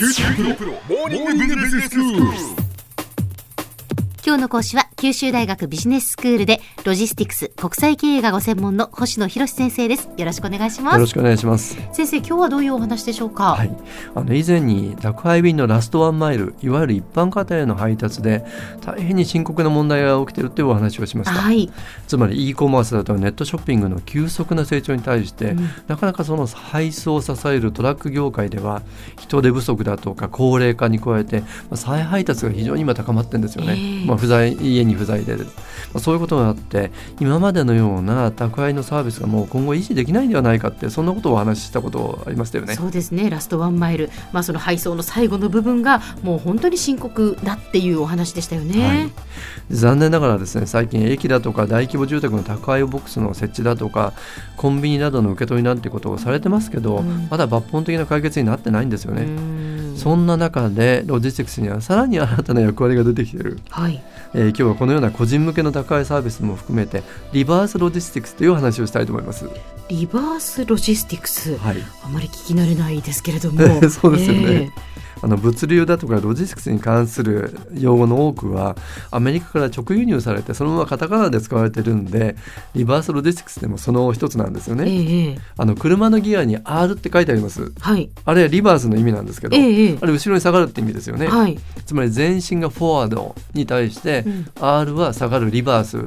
[0.00, 2.59] 九州大学モーニングビジネススクール。
[4.30, 10.08] 今日の講師は九州大学ビジネススクールでロジスティクス国際経営がご専門の星野博先生です。
[10.16, 10.94] よろしくお願いします。
[10.94, 11.76] よろしくお願いします。
[11.92, 13.56] 先生今日はどういうお話でしょうか？
[13.56, 13.76] はい。
[14.14, 18.44] あの以前に宅配便のラストワンマイルいわゆる一般家庭への配達で
[18.86, 21.68] 大変に深刻な問題が起きているというお話をしました、はい、
[22.06, 25.70] つまり e コマースだとネットショッピングの急速な成長に対して、うん。
[25.88, 28.82] なかなかその配送を支えるトラック業界では
[29.18, 34.06] 人手不足だとか高齢化に加えて、まあ、再配達が非常に今高まってるんですよね、ええ。
[34.06, 35.44] まあ、不在家に不在で、ま
[35.94, 42.74] あ、そういうことがあって今までのような宅配のサービスがもう今後維持できないんではないかってそんなことをお話ししたことありましたよね。
[42.74, 43.30] そうですね。
[43.30, 44.10] ラストワンマイル。
[44.32, 49.10] まあその配送の最後の部分がもう本当に深刻だっていうお話でしたよね、はい。
[49.70, 54.12] 残念ながらですね最近駅だとか大規模住宅の宅配ボックスの設置だとか
[54.56, 57.28] コンビニなどの受け取りなんてことをされてますけど、うん。
[57.30, 59.26] まだ抜本的な解決になってないんですようね。
[60.00, 64.02] んそんな中でロジスティクスにはさらに新たな役割が出てきている、はい。
[64.32, 69.48] えー今日はこのような個人向けの宅配サービスも含めてリバースロジスティクスというお話をしたいと思います。
[69.88, 71.76] リバースロジスティクス、はい。
[72.04, 73.58] あまり聞き慣れないですけれども。
[73.90, 74.72] そうですよね。
[74.76, 74.90] え
[75.22, 78.76] あの物流だとかロジスティクスに関する用語の多くは
[79.10, 82.36] アメリカから直輸入されてそのままカタカナで使われてるんで
[82.74, 84.90] リバースロジスティクスでもその一つなんですよえね。
[84.90, 87.72] ええあの車のギアに R って書いてあります。
[87.80, 91.26] はいあれはリバースの意味なんですけど、えええあれ後ろに下がるって意味ですよね。
[91.26, 96.02] はい、つまり前進がフォワードに対して、うん R は下がるリバースっ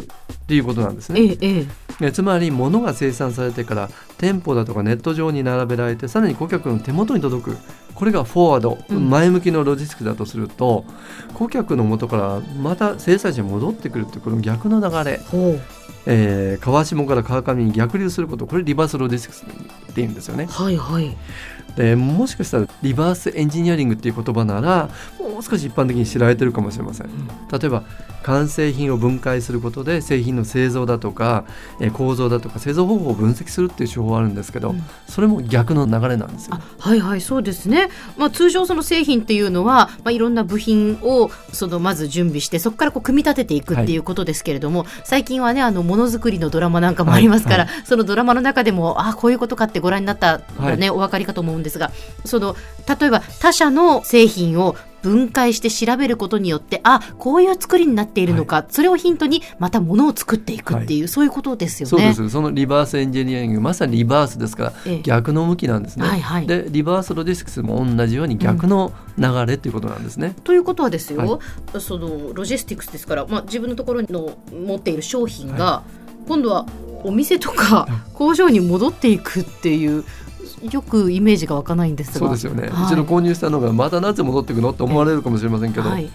[0.47, 1.37] ていうことなんですね。
[1.41, 1.65] え
[2.11, 7.57] つまり物が生産されてから店舗だとかネット上に並べられてさらに顧客の手元に届く
[7.95, 9.09] これがフォワード、うん。
[9.09, 10.85] 前向きのロジスティクスだとすると
[11.33, 15.19] 顧客の元からまた生産者に戻ってくるっていうこの逆の流れ、
[16.05, 20.47] えー川下から川上に逆流することこれリバースロジスティクスっていうんですよね。
[20.49, 21.15] はいはい。
[21.75, 24.89] でもしかしたらリバースエンジニアリングっていう言葉なら
[25.29, 27.07] もう少し一般的に知られてるかもしれません。
[27.51, 27.83] 例えば
[28.23, 31.43] 完成品を分解することで製品の製造だとか
[31.81, 34.83] えー構造だとか製造方法を分析するっていう手法はあるんですけど、うん。
[35.07, 36.55] それも逆の流れなんですよ。
[36.55, 36.61] あ。
[36.79, 43.97] はいはいそうですね、まあ、通常その製品っていうのは、まあ、いろんな部品をそのまず準備してそこからこう組み立てていくってい。
[43.97, 47.85] うことですけれども、最近はねあのものづくりのドラマなんかもありますから、はい。
[47.85, 51.91] そのドラマの中でもあこういうことかってご覧になったらね、お分かりかと思うんですが
[52.25, 52.55] その
[52.87, 61.89] 例えば他社の製品を分解して調べることによってあこういう作りになっているのか、それをヒントにまたものを作っていくっていう、そういうことですよね。
[61.89, 65.01] そうですそのリバースエンジニアリングまさにリバースですからええ。
[65.01, 66.07] 逆の向きなんですね。
[66.07, 66.47] はいはい。
[66.47, 70.35] でリバースロジスティクスも同じように逆の流れということなんですね。
[70.43, 71.39] ということはですよ、
[71.73, 75.83] はそのロジスティクスですから、まあ、自分のところの持っている商品が、
[76.27, 76.65] 今度は
[77.03, 80.03] お店とか工場に戻っていくっていう
[80.71, 82.19] よくイメージが湧かないんですが。
[82.19, 82.85] そうですよね、はい。
[82.85, 86.09] 一度購入したのがまたなぜ戻っていくのって思われるかもしれませんけど、はい。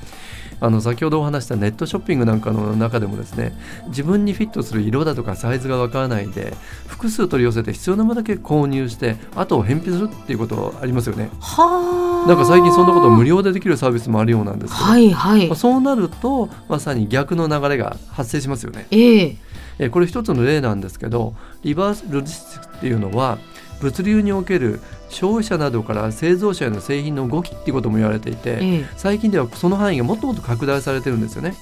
[0.60, 3.52] あの先ほどお話したネットショッピングなんかの中でもですね
[3.88, 6.52] 自分にフィットする色だとかサイズがわからないで
[6.86, 11.30] 複数取り寄せて必要なものだけ購入してあとを返品するっていうことありますよね。
[11.40, 12.28] はあ。
[12.28, 15.46] なんか最近そんなことを無料でできるサービスもあるようなんですけど、はいはい。
[15.46, 18.88] まあ、そうなるとまさに逆の流れが発生しますよね。
[18.90, 19.36] ええ
[19.78, 23.38] えーこれ一つの例なんですけどリバースロジスティクスっていうのは
[23.80, 31.54] 物流における消費者などから製造者への製品の動きっていうことも言われていて、ええ最近ではその範囲がもっともっと拡大されてるんですよね。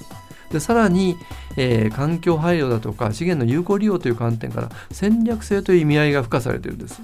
[0.51, 1.17] でさらに、
[1.57, 7.01] えー環境配慮だとか資源の有効利用という観点から戦略性という意味合いが付加されてるんです。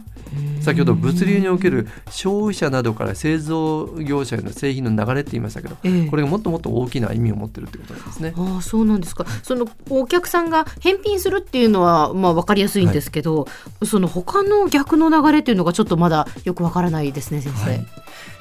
[0.63, 8.33] 先ほど物流における消費者などから製造業者への製品の流れって言いましたけどええこれがもっともっと大きな意味を持ってるってことなんですね。
[8.35, 13.47] ああそうなんですかそのお客さんが返品するっていうのはまあ分かりやすいんですけど、
[13.83, 17.69] その他の逆の流れっていうのがちょっとまだよく分からないですね先生。
[17.69, 17.85] はい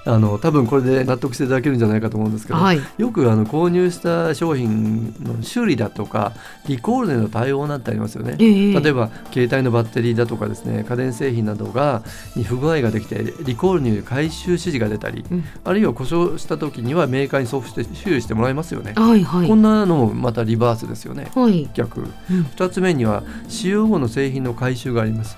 [0.04, 6.32] あの多分これで納得していただけるんじゃないかと思うんですけど、はいよくあの購入した商品の修理だとか
[6.66, 8.36] リコールでの対応なんてありますよね。
[8.40, 12.02] ええ例えば携帯のバッテリーだとかですね家電製品などが
[12.34, 15.44] に不具合ができてリコールによる回収指示が出たり、うん。
[15.64, 18.94] あるいは故障した時にはメーカーに送付して修理してもらいますよね。
[18.96, 19.48] はいはい。
[19.48, 21.30] こんなのもまたリバースですよね。
[21.34, 21.68] はい。
[21.74, 22.00] 逆。
[22.00, 22.08] うん。
[22.56, 25.36] 2つ目には使用後の製品の回収があります。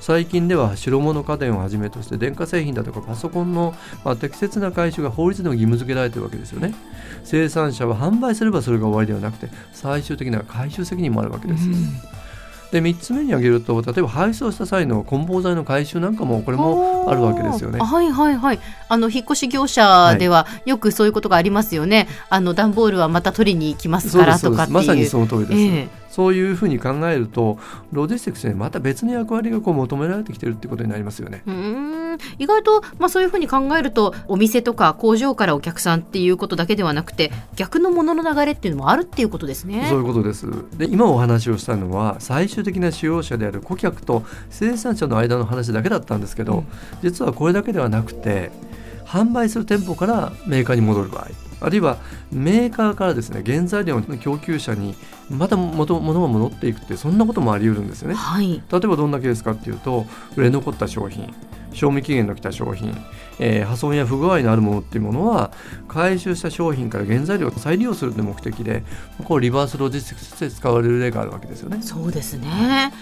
[0.00, 6.74] 最近では白物家電をはじめとして電化製品だとかパソコンの、まあ、適切な回収が法律でも義務付けられているわけですよね。
[7.22, 11.68] 生産者は販売すればそれが終わりではなくて最終的な回収責任もあるわけです、
[12.70, 17.80] で3つ目に挙げると例えば配送した際の梱包材の回収なんかもこれもあるわけですよね。
[17.80, 18.60] はいはいはい。
[18.88, 22.08] あの引っ越し業者ではよくそういうことがありますよね。
[22.28, 27.58] あの段ボールはまた取りに行きますからとかまさにその通りです、ええそういうふうに考えると
[27.92, 31.42] ロジスティクスにまた別の役割がこう求められてきてるってことになりますよね。
[31.46, 39.86] うん意外と、まあ、そういうふうに考えるとお店とか工場からお客さんっていうことだけではなくて逆のものの流れっていうのもあるっていうことですね。
[39.88, 40.46] そういうことです
[40.76, 46.66] で今お話をしたのは最終的な使用者である顧客と生産者の間の話だけだったんですけど、うん、
[47.02, 48.50] 実はこれだけではなくて
[49.06, 51.98] 販売する店舗からメーカーに戻る場合あるいは
[52.32, 54.94] メーカーからですね原材料の供給者に
[55.30, 61.32] また元物が戻っていくってそんなこともあり得るんですよね、はい、例えばどんなケースかっていうと売れ残った商品
[61.72, 62.96] 賞味期限の来た商品、
[63.38, 65.52] えー、破損や不具合のあるものっていうものは
[65.88, 68.82] 回収した商品から原材料を再利用するという目的で
[69.24, 71.80] こうリバースロジスティクスとして使われる例があるわけですよね。
[71.82, 72.92] そうですね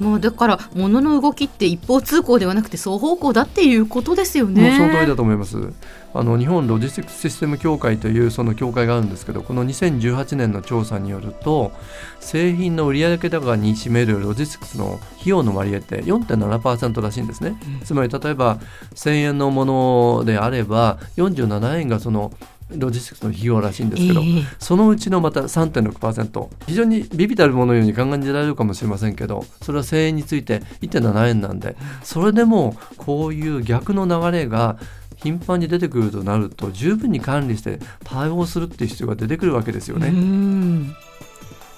[0.00, 4.76] もうだから物の動きって一方通行ではなくて双方向だっていうことですよね。
[4.76, 5.72] その通りだと思います。
[6.12, 11.70] あの日本ロジスティクスシステム協会というその協会があるんですけどこの2018年の調査によると
[12.18, 18.58] 製品の売上高に占めるロジスティクスの費用の割合って4.7%らしいんですね、うん、つまり例えば
[18.94, 22.32] 1000円のものであれば47円がその
[22.76, 34.78] ロジスティクスの費用らしいんですけど、えー、そのうちのまた3.6%非常に微々たるものように考えられるかもしれませんけどそれは1000円について1.7円なんでそれでもこういう逆の流れが
[35.16, 40.12] 頻繁に出てくるとなると十分に管理して対応するっていう必要が出てくるわけですよね。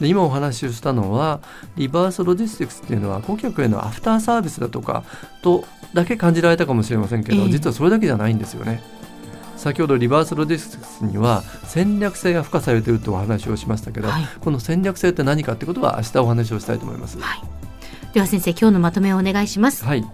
[0.00, 1.40] で今お話をしたのは
[1.76, 5.04] リバースロジスティクスっていうのは顧客へのアフターサービスだとか
[5.42, 8.82] とだけ感じられたかもしれませんけど、実はそれだけじゃないんですよね。
[9.62, 17.16] 先ほどリバースロジスティクスには戦略性が付加されているとお話をしましたけど、はい、この戦略性って何かってことは明日お話をしたいと思います。
[17.20, 17.40] はい、
[18.12, 19.84] では先生今日のまとめをお願いします。
[19.84, 20.04] はい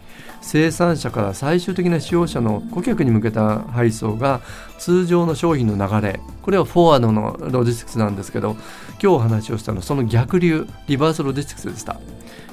[0.40, 4.40] 生産者から最終的な使用者の顧客に向けた配送が
[4.78, 11.98] 通常の商品の流れこれはフォワードのロジスティクスなんですけど今日お話をしたのはその逆流リバースロジスティクスでした、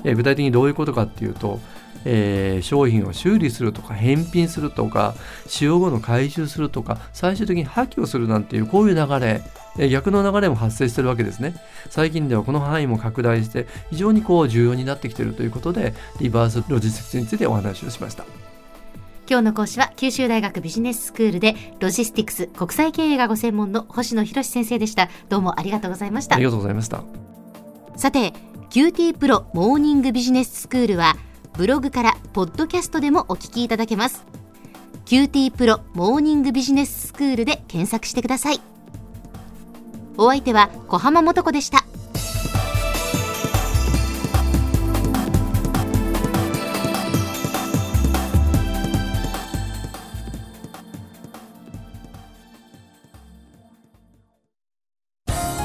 [0.04, 1.60] えー、具体的にどういうことかっていうと
[2.06, 5.16] えー、商品を修理するとか返品するとか
[5.48, 9.42] 使用後の回収するとか最終的に破棄をするなんていうこういう流れ
[9.90, 11.56] 逆の流れも発生してるわけですね。
[11.90, 18.26] 最近ではこの範囲も拡大して非常にこう重要になってきているということでリバースロジスティクスについてお話をしました。
[19.28, 25.10] 今日の講師は九州大学ビジネススクールでロジスティクス国際経営がご専門の星野博先生でした。
[25.30, 26.36] どうもありがとうございました。
[26.36, 27.04] ありがとうございました。
[27.98, 28.34] さて
[28.70, 31.16] QT プロモーニングビジネススクールは
[31.58, 34.26] ブログからポッドキャストでもお聞きいただけます
[35.06, 38.62] QT プロモーニングビジネススクールで検索してください
[40.18, 41.84] お相手は小浜もとこでした。